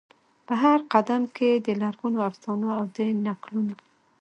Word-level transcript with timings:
په 0.45 0.53
هرقدم 0.63 1.21
کې 1.35 1.49
د 1.65 1.67
لرغونو 1.81 2.19
افسانو 2.29 2.67
او 2.77 2.83
د 2.95 2.97
نکلونو، 3.25 3.75